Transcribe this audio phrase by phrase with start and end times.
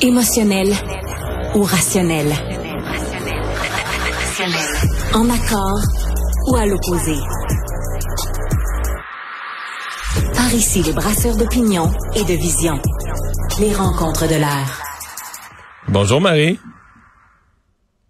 [0.00, 0.68] Émotionnel
[1.54, 2.26] ou rationnel?
[5.12, 5.80] En accord
[6.46, 7.16] ou à l'opposé?
[10.34, 12.80] Par ici, les brasseurs d'opinion et de vision.
[13.58, 14.82] Les rencontres de l'air.
[15.88, 16.60] Bonjour Marie.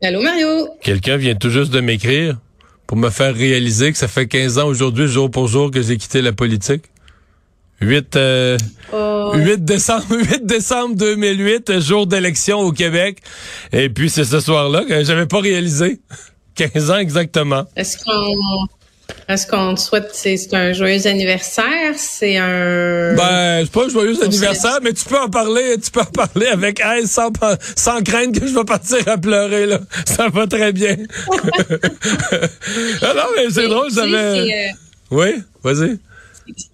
[0.02, 0.68] Allô Mario.
[0.82, 2.36] Quelqu'un vient tout juste de m'écrire
[2.86, 5.96] pour me faire réaliser que ça fait 15 ans aujourd'hui, jour pour jour, que j'ai
[5.96, 6.84] quitté la politique.
[7.80, 8.58] 8, euh,
[9.34, 13.18] 8 décembre 8 décembre 2008, jour d'élection au Québec.
[13.72, 16.00] Et puis c'est ce soir-là que j'avais pas réalisé.
[16.54, 17.64] 15 ans exactement.
[17.76, 18.34] Est-ce qu'on
[19.28, 24.22] est-ce qu'on te souhaite c'est un joyeux anniversaire, c'est un Ben, c'est pas un joyeux
[24.22, 27.30] anniversaire, mais tu peux en parler, tu peux en parler avec aise sans
[27.76, 29.80] sans craindre que je vais partir à pleurer là.
[30.06, 30.96] Ça va très bien.
[33.02, 34.68] Alors, mais c'est drôle, j'avais euh,
[35.10, 35.98] Oui, vas-y.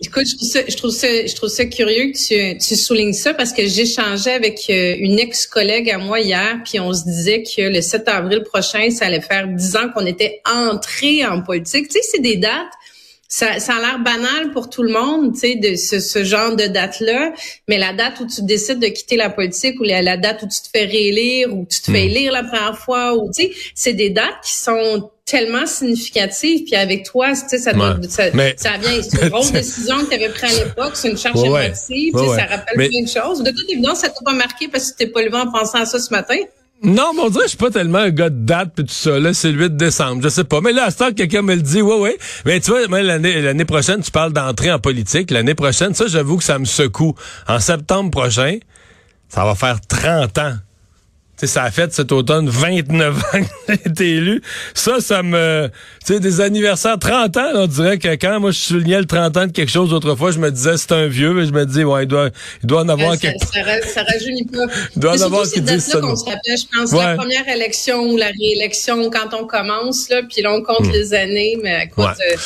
[0.01, 3.13] Écoute, je trouve ça, je trouve ça, je trouve ça curieux que tu, tu soulignes
[3.13, 7.43] ça parce que j'échangeais avec euh, une ex-collègue à moi hier, puis on se disait
[7.43, 11.89] que le 7 avril prochain, ça allait faire dix ans qu'on était entré en politique.
[11.89, 12.73] Tu sais, c'est des dates.
[13.29, 16.55] Ça, ça a l'air banal pour tout le monde, tu sais, de ce, ce genre
[16.57, 17.33] de date-là,
[17.69, 20.47] mais la date où tu décides de quitter la politique ou la, la date où
[20.47, 22.11] tu te fais réélire ou tu te fais hmm.
[22.11, 26.65] élire la première fois, ou tu sais, c'est des dates qui sont tellement significative.
[26.65, 29.03] Puis avec toi, tu sais, ça, doit, ça, ça vient.
[29.03, 30.93] C'est une grosse décision que tu avais prise à l'époque.
[30.95, 32.37] C'est une charge ouais, émotive.
[32.37, 33.43] ça rappelle plein de choses.
[33.43, 35.79] De toute évidence, ça t'a pas marqué parce que tu t'es pas levé en pensant
[35.79, 36.37] à ça ce matin?
[36.85, 38.93] Non, mais on dirait que je suis pas tellement un gars de date puis tout
[38.93, 39.19] ça.
[39.19, 40.23] Là, c'est le 8 décembre.
[40.23, 40.61] Je sais pas.
[40.61, 42.19] Mais là, à ce temps, quelqu'un me le dit, ouais, ouais.
[42.45, 45.31] Mais tu vois, l'année, l'année prochaine, tu parles d'entrer en politique.
[45.31, 47.15] L'année prochaine, ça, j'avoue que ça me secoue.
[47.49, 48.59] En septembre prochain,
[49.29, 50.55] ça va faire 30 ans
[51.43, 54.43] ça a fait cet automne 29 ans que j'ai été élu.
[54.73, 55.69] Ça, ça me...
[56.05, 59.37] Tu sais, des anniversaires, 30 ans, on dirait que quand moi je soulignais le 30
[59.37, 61.83] ans de quelque chose autrefois, je me disais c'est un vieux, mais je me dis,
[61.83, 62.31] ouais, il doit,
[62.63, 63.45] il doit en avoir euh, quelque...
[63.45, 64.67] Ça, ça, rajeunit pas.
[64.95, 66.01] Il doit en avoir qui disent ça.
[66.01, 70.23] qu'on se rappelle, je pense, la première élection ou la réélection quand on commence, là,
[70.23, 70.93] puis là, on compte hmm.
[70.93, 72.37] les années, mais écoute, euh,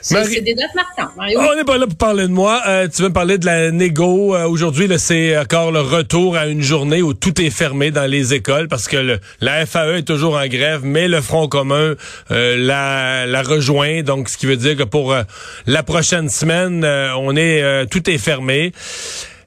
[0.00, 1.40] c'est des dates marquantes, Mario.
[1.40, 2.62] On n'est pas là pour parler de moi.
[2.66, 4.36] Euh, tu veux me parler de la négo.
[4.36, 8.68] Aujourd'hui, c'est encore le retour à une journée où tout est fermé dans les écoles
[8.68, 11.94] parce que le, la FAE est toujours en grève, mais le Front commun
[12.30, 14.02] euh, la, la rejoint.
[14.02, 15.22] Donc, ce qui veut dire que pour euh,
[15.66, 18.72] la prochaine semaine, euh, on est tout est fermé.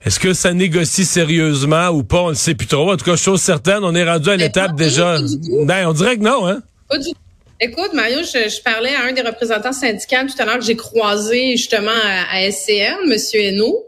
[0.05, 2.21] Est-ce que ça négocie sérieusement ou pas?
[2.21, 2.91] On ne sait plus trop.
[2.91, 5.17] En tout cas, chose certaine, on est rendu à l'étape déjà.
[5.65, 6.61] Ben, on dirait que non, hein?
[6.89, 7.09] Pas du
[7.59, 11.57] Écoute, Mario, je, parlais à un des représentants syndicaux tout à l'heure que j'ai croisé
[11.57, 13.86] justement à, à SCN, Monsieur Hainaut.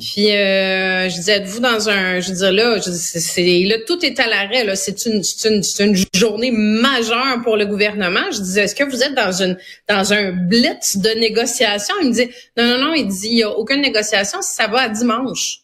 [0.00, 4.18] Puis euh, je disais, êtes-vous dans un, je disais là, je c'est là tout est
[4.18, 8.30] à l'arrêt là, c'est une, une, une journée majeure pour le gouvernement.
[8.32, 12.14] Je disais, est-ce que vous êtes dans une dans un blitz de négociation Il me
[12.14, 15.60] dit, non non non, il dit, il y a aucune négociation, ça va à dimanche.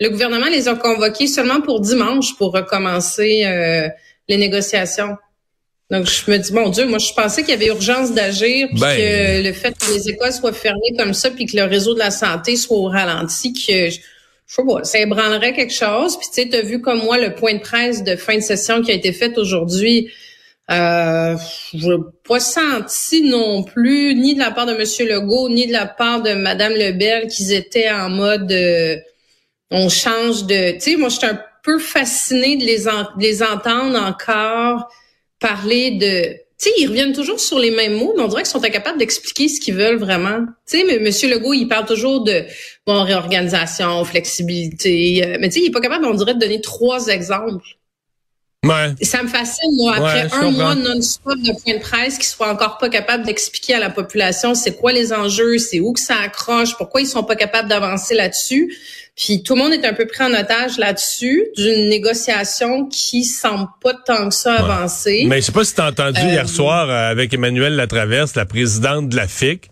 [0.00, 3.88] Le gouvernement les a convoqués seulement pour dimanche pour recommencer euh,
[4.28, 5.16] les négociations.
[5.90, 8.80] Donc, je me dis, mon Dieu, moi, je pensais qu'il y avait urgence d'agir, puis
[8.80, 11.94] ben, que le fait que les écoles soient fermées comme ça, puis que le réseau
[11.94, 13.98] de la santé soit au ralenti, que je,
[14.46, 16.18] sais pas, ça ébranlerait quelque chose.
[16.18, 18.42] Puis, tu sais, tu as vu comme moi le point de presse de fin de
[18.42, 20.10] session qui a été fait aujourd'hui.
[20.70, 21.36] Euh,
[21.72, 25.08] je n'ai pas senti non plus, ni de la part de M.
[25.08, 28.96] Legault, ni de la part de Mme Lebel, qu'ils étaient en mode euh,
[29.70, 30.72] on change de.
[30.72, 34.90] Tu sais, moi, je suis un peu fascinée de les, de les entendre encore
[35.38, 38.50] parler de tu sais, ils reviennent toujours sur les mêmes mots, mais on dirait qu'ils
[38.50, 40.40] sont incapables d'expliquer ce qu'ils veulent vraiment.
[40.66, 40.98] Tu sais, mais.
[41.28, 42.44] Legault, il parle toujours de
[42.84, 46.60] bon réorganisation, flexibilité, euh, mais tu sais, il est pas capable, on dirait, de donner
[46.60, 47.64] trois exemples.
[48.66, 48.92] Ouais.
[49.02, 52.78] Ça me fascine, moi, après un mois non-stop de point de presse, qu'ils soient encore
[52.78, 56.76] pas capables d'expliquer à la population c'est quoi les enjeux, c'est où que ça accroche,
[56.76, 58.76] pourquoi ils sont pas capables d'avancer là-dessus.
[59.14, 63.68] Puis tout le monde est un peu pris en otage là-dessus d'une négociation qui semble
[63.80, 65.24] pas tant que ça avancer.
[65.28, 68.34] Mais je sais pas si tu as entendu hier euh, soir euh, avec Emmanuel Latraverse,
[68.34, 69.70] la présidente de la FIC,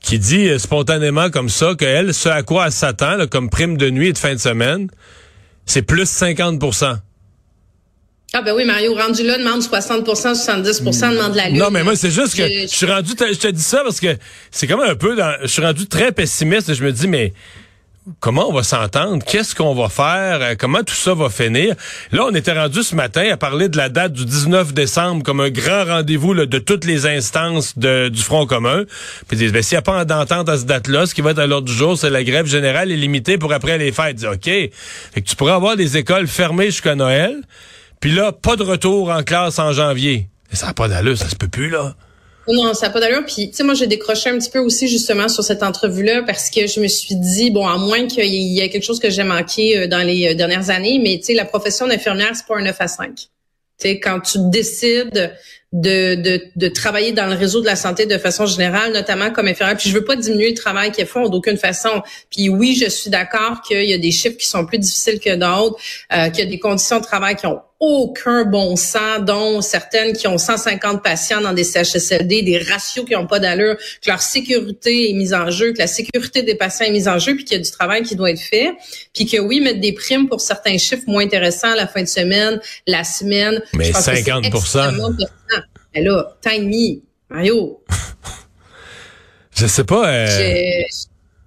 [0.00, 3.90] qui dit euh, spontanément comme ça qu'elle, ce à quoi elle s'attend comme prime de
[3.90, 4.88] nuit et de fin de semaine,
[5.66, 6.58] c'est plus 50
[8.32, 11.58] ah ben oui, Mario, rendu là, demande 60% 70% demande la lune.
[11.58, 14.16] Non, mais moi, c'est juste que je, suis rendu, je te dis ça parce que
[14.52, 17.32] c'est comme un peu dans, je suis rendu très pessimiste et je me dis, mais
[18.20, 19.24] comment on va s'entendre?
[19.24, 20.38] Qu'est-ce qu'on va faire?
[20.42, 21.74] Euh, comment tout ça va finir?
[22.12, 25.40] Là, on était rendu ce matin à parler de la date du 19 décembre comme
[25.40, 28.84] un grand rendez-vous de toutes les instances du Front commun.
[29.26, 31.48] Puis ben, s'il n'y a pas d'entente à cette date-là, ce qui va être à
[31.48, 34.24] l'ordre du jour, c'est la grève générale limitée pour après les fêtes.
[34.24, 34.44] OK.
[34.44, 34.70] Fait
[35.16, 37.42] que tu pourras avoir des écoles fermées jusqu'à Noël.
[38.00, 40.28] Puis là, pas de retour en classe en janvier.
[40.52, 41.94] ça n'a pas d'allure, ça se peut plus, là.
[42.48, 43.24] Non, ça n'a pas d'allure.
[43.26, 46.50] Puis, tu sais, moi, j'ai décroché un petit peu aussi justement sur cette entrevue-là parce
[46.50, 49.22] que je me suis dit, bon, à moins qu'il y ait quelque chose que j'ai
[49.22, 52.56] manqué euh, dans les euh, dernières années, mais tu sais, la profession d'infirmière, c'est pas
[52.56, 53.14] un 9 à 5.
[53.14, 53.26] Tu
[53.78, 55.36] sais, quand tu décides
[55.72, 59.46] de, de, de, travailler dans le réseau de la santé de façon générale, notamment comme
[59.46, 59.76] infirmière.
[59.76, 62.02] Puis je veux pas diminuer le travail qu'ils font d'aucune façon.
[62.28, 65.36] Puis oui, je suis d'accord qu'il y a des chiffres qui sont plus difficiles que
[65.36, 65.78] d'autres,
[66.12, 70.12] euh, qu'il y a des conditions de travail qui ont aucun bon sens, dont certaines
[70.12, 74.20] qui ont 150 patients dans des CHSLD, des ratios qui n'ont pas d'allure, que leur
[74.20, 77.44] sécurité est mise en jeu, que la sécurité des patients est mise en jeu, puis
[77.44, 78.72] qu'il y a du travail qui doit être fait,
[79.14, 82.60] puis que oui, mettre des primes pour certains chiffres moins intéressants la fin de semaine,
[82.86, 83.62] la semaine.
[83.74, 84.44] Mais 50
[85.94, 86.36] Mais là,
[87.30, 87.82] Mario.
[89.56, 90.06] je sais pas.
[90.06, 90.82] Euh...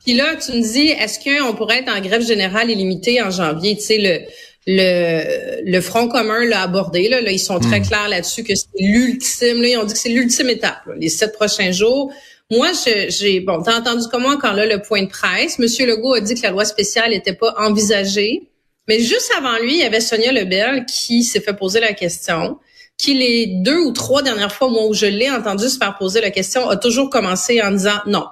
[0.04, 3.76] Puis là, tu me dis, est-ce qu'on pourrait être en grève générale illimitée en janvier?
[3.78, 4.20] Tu sais, le
[4.68, 7.10] le, le Front commun l'a abordé.
[7.10, 7.88] Là, ils sont très hmm.
[7.88, 9.62] clairs là-dessus que c'est l'ultime.
[9.62, 12.12] Là, ils ont dit que c'est l'ultime étape, les sept prochains jours.
[12.52, 12.72] Moi,
[13.08, 16.36] j'ai bon, t'as entendu comment quand là le point de presse, Monsieur Legault a dit
[16.36, 18.50] que la loi spéciale n'était pas envisagée,
[18.88, 22.60] mais juste avant lui, il y avait Sonia Lebel qui s'est fait poser la question,
[22.98, 26.22] qui les deux ou trois dernières fois, moi où je l'ai entendu se faire poser
[26.22, 28.26] la question, a toujours commencé en disant non,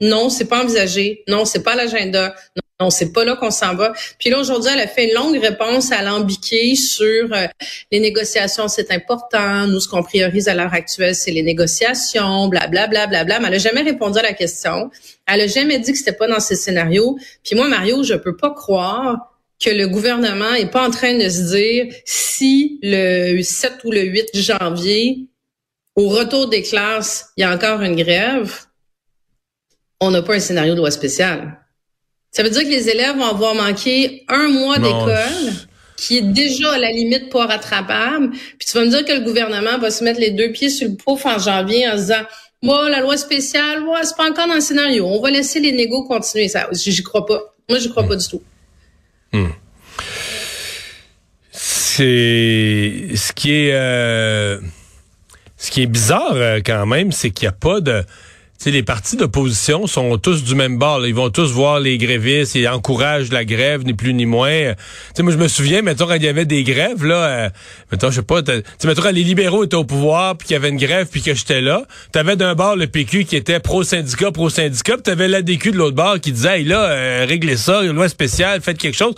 [0.00, 2.34] non, c'est pas envisagé, non, c'est pas l'agenda,
[2.80, 3.92] non, c'est pas là qu'on s'en va.
[4.20, 7.46] Puis là, aujourd'hui, elle a fait une longue réponse à l'ambiqué sur euh,
[7.90, 9.66] les négociations, c'est important.
[9.66, 13.48] Nous, ce qu'on priorise à l'heure actuelle, c'est les négociations, blablabla, bla, bla, bla, Mais
[13.48, 14.90] elle a jamais répondu à la question.
[15.26, 17.18] Elle a jamais dit que c'était pas dans ces scénarios.
[17.42, 21.28] Puis moi, Mario, je peux pas croire que le gouvernement est pas en train de
[21.28, 25.26] se dire si le 7 ou le 8 janvier,
[25.96, 28.54] au retour des classes, il y a encore une grève,
[30.00, 31.58] on n'a pas un scénario de loi spéciale.
[32.38, 35.52] Ça veut dire que les élèves vont avoir manqué un mois d'école
[35.96, 38.30] qui est déjà à la limite pas rattrapable.
[38.30, 40.88] Puis tu vas me dire que le gouvernement va se mettre les deux pieds sur
[40.88, 42.22] le pouf en janvier en se disant
[42.62, 45.04] moi, la loi spéciale, moi, c'est pas encore dans le scénario.
[45.04, 46.46] On va laisser les négos continuer.
[46.46, 47.40] Ça, j'y crois pas.
[47.68, 48.42] Moi, j'y crois pas du tout.
[49.32, 49.48] Hmm.
[51.50, 54.60] C'est ce qui est euh,
[55.56, 58.04] ce qui est bizarre euh, quand même, c'est qu'il n'y a pas de
[58.58, 61.06] sais, les partis d'opposition sont tous du même bord.
[61.06, 64.74] Ils vont tous voir les grévistes et encouragent la grève, ni plus ni moins.
[65.14, 67.50] sais, moi, je me souviens, mettons, quand il y avait des grèves, là, euh,
[67.92, 68.42] mettons, je sais pas,
[68.84, 71.34] mettons, quand les libéraux étaient au pouvoir, puis qu'il y avait une grève, puis que
[71.34, 75.76] j'étais là, t'avais d'un bord le PQ qui était pro-syndicat, pro-syndicat, puis t'avais l'ADQ de
[75.76, 79.14] l'autre bord qui disait, hey, là, euh, réglez ça, une loi spéciale, faites quelque chose.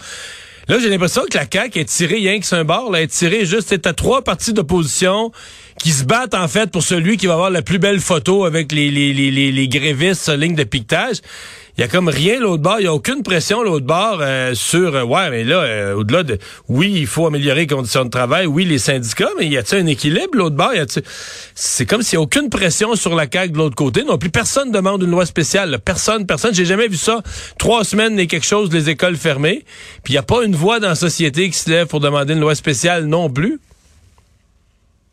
[0.68, 3.08] Là, j'ai l'impression que la CAQ est tirée rien que sur un bord, là, est
[3.08, 5.32] tirée juste, à trois partis d'opposition
[5.82, 8.70] qui se battent en fait pour celui qui va avoir la plus belle photo avec
[8.70, 11.16] les, les, les, les, grévistes sur ligne de piquetage.
[11.78, 14.52] Il y a comme rien l'autre bord, il y a aucune pression l'autre bord euh,
[14.54, 16.36] sur euh, ouais mais là euh, au-delà de
[16.68, 19.86] oui, il faut améliorer les conditions de travail, oui les syndicats, mais y a-t-il un
[19.86, 20.72] équilibre l'autre bord,
[21.54, 24.04] c'est comme s'il n'y a aucune pression sur la CAQ de l'autre côté.
[24.04, 27.22] Non plus personne demande une loi spéciale, personne personne, j'ai jamais vu ça.
[27.58, 29.64] Trois semaines et quelque chose les écoles fermées,
[30.02, 32.34] puis il y a pas une voix dans la société qui se lève pour demander
[32.34, 33.58] une loi spéciale non plus.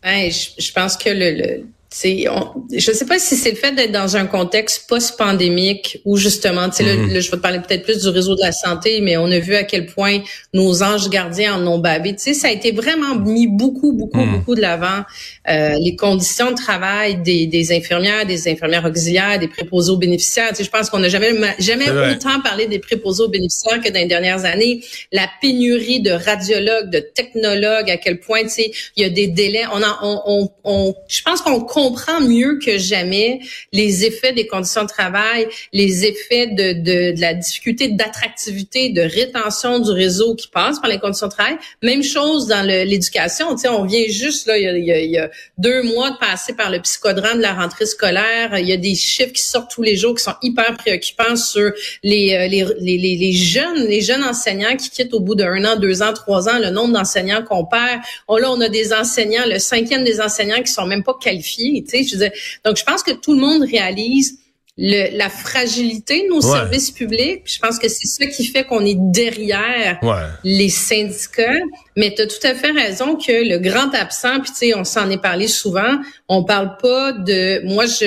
[0.08, 1.66] Ben, je, pense que le, le
[2.00, 2.26] c'est,
[2.72, 6.78] je sais pas si c'est le fait d'être dans un contexte post-pandémique où justement, tu
[6.78, 7.20] sais, mm-hmm.
[7.22, 9.56] je vais te parler peut-être plus du réseau de la santé, mais on a vu
[9.56, 10.20] à quel point
[10.54, 12.14] nos anges gardiens en ont bavé.
[12.14, 14.32] Tu sais, ça a été vraiment mis beaucoup, beaucoup, mm.
[14.32, 15.06] beaucoup de l'avant.
[15.50, 20.50] Euh, les conditions de travail des, des, infirmières, des infirmières auxiliaires, des préposés aux bénéficiaires.
[20.50, 23.90] Tu sais, je pense qu'on n'a jamais, jamais autant parlé des préposés aux bénéficiaires que
[23.90, 24.82] dans les dernières années.
[25.12, 29.26] La pénurie de radiologues, de technologues, à quel point, tu sais, il y a des
[29.26, 29.64] délais.
[29.74, 33.40] On, a, on, on, on je pense qu'on comprend mieux que jamais
[33.72, 39.02] les effets des conditions de travail, les effets de, de, de la difficulté d'attractivité, de
[39.02, 41.58] rétention du réseau qui passe par les conditions de travail.
[41.82, 43.56] Même chose dans l'éducation.
[43.70, 46.82] On vient juste là, il y, a, y a, deux mois de passer par le
[46.82, 48.58] psychodrame de la rentrée scolaire.
[48.58, 51.72] Il y a des chiffres qui sortent tous les jours qui sont hyper préoccupants sur
[52.04, 52.48] les, euh,
[52.82, 56.50] les, les, jeunes, les jeunes enseignants qui quittent au bout d'un an, deux ans, trois
[56.50, 58.02] ans, le nombre d'enseignants qu'on perd.
[58.28, 61.67] Oh, là, on a des enseignants, le cinquième des enseignants qui sont même pas qualifiés
[61.76, 62.30] je
[62.64, 64.40] donc, je pense que tout le monde réalise
[64.78, 67.42] la fragilité de nos services publics.
[67.46, 70.00] Je pense que c'est ça qui fait qu'on est derrière
[70.44, 71.60] les syndicats.
[71.96, 74.84] Mais tu as tout à fait raison que le grand absent, puis tu sais, on
[74.84, 75.98] s'en est parlé souvent,
[76.30, 77.66] on parle pas de...
[77.66, 78.06] Moi, je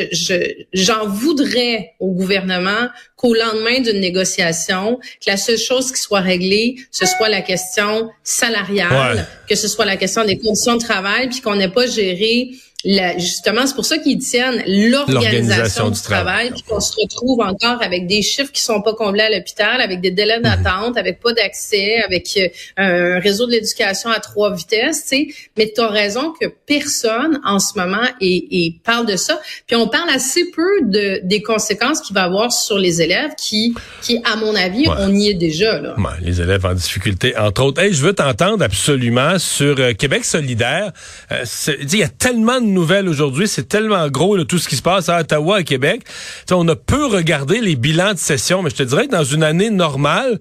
[0.72, 6.76] j'en voudrais au gouvernement qu'au lendemain d'une négociation, que la seule chose qui soit réglée,
[6.92, 11.40] ce soit la question salariale, que ce soit la question des conditions de travail, puis
[11.40, 12.52] qu'on n'ait pas géré
[12.84, 18.06] justement, c'est pour ça qu'ils tiennent l'organisation du travail, puis qu'on se retrouve encore avec
[18.06, 20.44] des chiffres qui sont pas comblés à l'hôpital, avec des délais mhm.
[20.44, 25.28] d'attente, avec pas d'accès, avec euh, un réseau de l'éducation à trois vitesses, tu sais.
[25.56, 29.40] Mais tu as raison que personne en ce moment et, parle de ça.
[29.66, 33.74] Puis on parle assez peu de des conséquences qu'il va avoir sur les élèves qui,
[34.02, 35.80] qui à mon avis, on y est déjà.
[35.80, 35.96] Là.
[36.22, 37.82] les élèves en difficulté, entre autres.
[37.82, 40.92] Hey, je veux t'entendre absolument sur euh, Québec solidaire.
[41.32, 43.48] Euh, il y a tellement de nouvelles aujourd'hui.
[43.48, 46.02] C'est tellement gros tout ce qui se passe à Ottawa, à Québec.
[46.50, 49.42] on a peu regardé les bilans de session, mais je te dirais que dans une
[49.42, 50.38] année normale,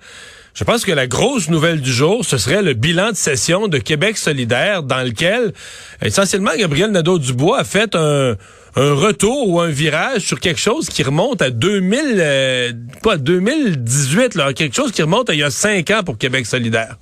[0.53, 3.77] je pense que la grosse nouvelle du jour, ce serait le bilan de session de
[3.77, 5.53] Québec solidaire, dans lequel
[6.01, 8.35] essentiellement Gabriel Nadeau-Dubois a fait un,
[8.75, 12.71] retour ou un virage sur quelque chose qui remonte à 2000, euh,
[13.03, 16.45] pas 2018, là, quelque chose qui remonte à il y a cinq ans pour Québec
[16.45, 16.97] solidaire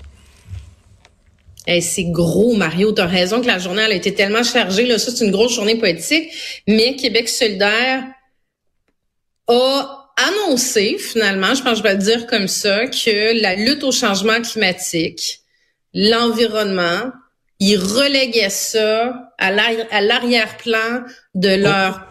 [1.82, 2.94] c'est gros, Mario.
[2.94, 4.86] Tu as raison que la journée a été tellement chargée.
[4.86, 6.30] Là, ça, c'est une grosse journée politique.
[6.68, 8.06] Mais Québec solidaire
[9.48, 13.84] a annoncé, finalement, je pense que je vais le dire comme ça, que la lutte
[13.84, 15.42] au changement climatique,
[15.94, 17.12] l'environnement,
[17.60, 21.04] ils reléguaient ça à l'arrière-plan
[21.36, 21.58] de oh.
[21.58, 22.08] leur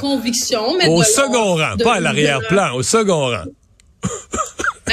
[0.00, 0.76] conviction.
[0.78, 3.44] Mais au second rang, pas à l'arrière-plan, au second rang.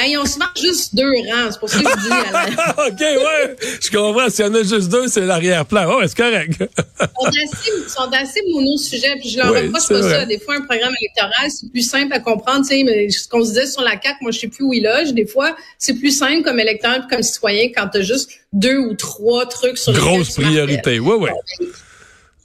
[0.00, 1.50] Ben, ils ont souvent juste deux rangs.
[1.50, 2.08] C'est pour ça que je dis.
[2.08, 2.86] La...
[2.86, 3.56] OK, ouais.
[3.82, 4.30] Je comprends.
[4.30, 5.98] S'il y en a juste deux, c'est l'arrière-plan.
[5.98, 6.54] Ouais, c'est correct.
[6.58, 9.16] ils sont assez, mono-sujets.
[9.20, 10.24] Puis je leur reproche pas ça.
[10.24, 12.66] Des fois, un programme électoral, c'est plus simple à comprendre.
[12.66, 14.72] Tu sais, mais ce qu'on se disait sur la CAQ, moi, je sais plus où
[14.72, 15.12] il loge.
[15.12, 18.94] Des fois, c'est plus simple comme électeur comme citoyen quand tu as juste deux ou
[18.94, 20.98] trois trucs sur Grosse priorité.
[20.98, 21.30] Oui, oui.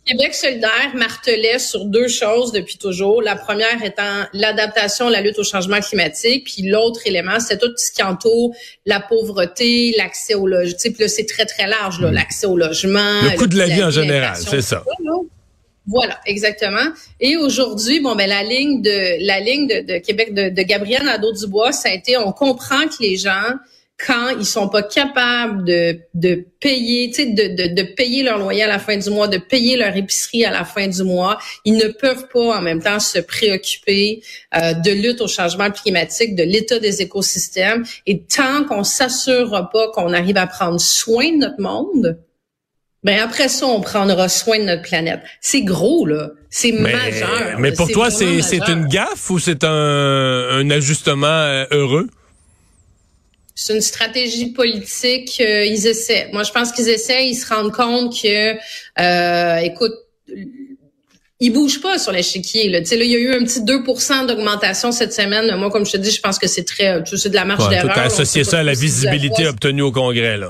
[0.06, 3.24] Québec solidaire martelait sur deux choses depuis toujours.
[3.24, 7.92] La première étant l'adaptation, la lutte au changement climatique, puis l'autre élément, c'est tout ce
[7.92, 8.54] qui entoure
[8.86, 10.78] la pauvreté, l'accès au logement.
[10.80, 12.14] Puis là, c'est très, très large, là, mm.
[12.14, 13.22] l'accès au logement.
[13.24, 14.84] Le coût de la vie en général, c'est ça.
[15.88, 16.88] Voilà, exactement.
[17.20, 21.04] Et aujourd'hui, bon, ben la ligne de la ligne de, de Québec de, de Gabriel
[21.04, 23.54] Nadeau-Dubois, ça a été, on comprend que les gens
[23.98, 28.38] quand ils sont pas capables de, de payer, tu sais, de, de, de, payer leur
[28.38, 31.40] loyer à la fin du mois, de payer leur épicerie à la fin du mois,
[31.64, 34.22] ils ne peuvent pas en même temps se préoccuper
[34.56, 37.86] euh, de lutte au changement climatique, de l'état des écosystèmes.
[38.06, 42.20] Et tant qu'on s'assurera pas qu'on arrive à prendre soin de notre monde,
[43.04, 45.22] ben après ça, on prendra soin de notre planète.
[45.40, 46.32] C'est gros, là.
[46.50, 47.60] C'est majeur.
[47.60, 49.70] Mais pour toi, c'est une gaffe ou c'est un,
[50.52, 52.08] un ajustement euh, heureux?
[53.56, 55.42] C'est une stratégie politique.
[55.42, 56.30] Euh, ils essaient.
[56.34, 57.26] Moi, je pense qu'ils essaient.
[57.26, 58.56] Ils se rendent compte que,
[59.00, 59.94] euh, écoute,
[61.40, 62.70] ils bougent pas sur l'échiquier.
[62.70, 62.80] Là.
[62.80, 65.56] là, il y a eu un petit 2% d'augmentation cette semaine.
[65.56, 67.70] Moi, comme je te dis, je pense que c'est très, c'est de la marge ouais,
[67.70, 67.94] d'erreur.
[67.94, 70.50] Tu as associé ça à la visibilité obtenue au Congrès, là.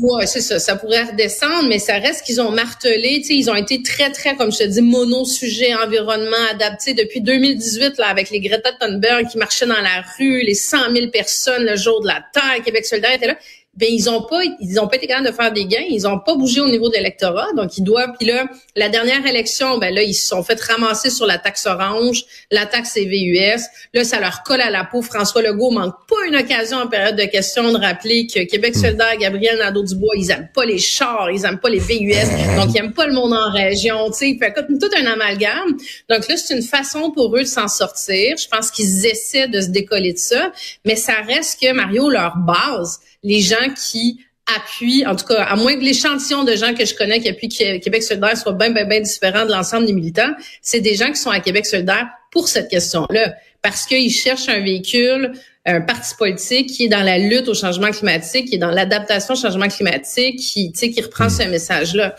[0.00, 0.58] Ouais, c'est ça.
[0.58, 3.22] Ça pourrait redescendre, mais ça reste qu'ils ont martelé.
[3.28, 8.06] Ils ont été très, très, comme je te dis, mono-sujet, environnement adapté depuis 2018, là,
[8.06, 12.00] avec les Greta Thunberg qui marchaient dans la rue, les 100 000 personnes le jour
[12.00, 13.36] de la Terre, Québec solidaire était là
[13.74, 16.18] ben ils ont pas ils ont pas été capables de faire des gains, ils ont
[16.18, 19.94] pas bougé au niveau de l'électorat, donc ils doivent puis là la dernière élection ben
[19.94, 23.62] là ils se sont fait ramasser sur la taxe orange, la taxe CVUS,
[23.94, 25.02] là ça leur colle à la peau.
[25.02, 28.80] François Legault manque pas une occasion en période de questions de rappeler que Québec hmm.
[28.80, 32.78] solidaire, Gabriel Nadeau-Dubois, ils aiment pas les chars, ils aiment pas les VUS, donc ils
[32.78, 34.38] aiment pas le monde en région, tu sais,
[34.80, 35.76] tout un amalgame.
[36.08, 38.36] Donc là c'est une façon pour eux de s'en sortir.
[38.36, 40.50] Je pense qu'ils essaient de se décoller de ça,
[40.84, 44.20] mais ça reste que Mario leur base les gens qui
[44.56, 47.48] appuient, en tout cas, à moins que l'échantillon de gens que je connais qui appuient
[47.48, 51.16] Québec solidaire soit bien, bien, bien différent de l'ensemble des militants, c'est des gens qui
[51.16, 55.32] sont à Québec solidaire pour cette question-là, parce qu'ils cherchent un véhicule,
[55.66, 59.34] un parti politique qui est dans la lutte au changement climatique, qui est dans l'adaptation
[59.34, 61.30] au changement climatique, qui, qui reprend hmm.
[61.30, 62.16] ce message-là.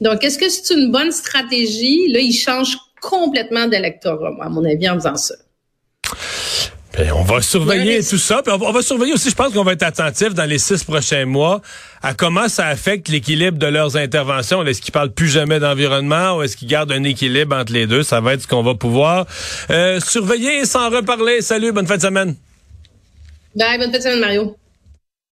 [0.00, 2.08] Donc, est-ce que c'est une bonne stratégie?
[2.08, 5.34] Là, ils changent complètement d'électorat, à mon avis, en faisant ça.
[6.96, 8.42] Ben, on va surveiller tout ça.
[8.42, 11.24] Puis on, va, surveiller aussi, je pense qu'on va être attentif dans les six prochains
[11.24, 11.60] mois
[12.02, 14.64] à comment ça affecte l'équilibre de leurs interventions.
[14.64, 18.02] Est-ce qu'ils parlent plus jamais d'environnement ou est-ce qu'ils gardent un équilibre entre les deux?
[18.02, 19.26] Ça va être ce qu'on va pouvoir
[19.70, 21.42] euh, surveiller et s'en reparler.
[21.42, 22.34] Salut, bonne fin de semaine.
[23.54, 24.56] Bye, bonne fin de semaine, Mario.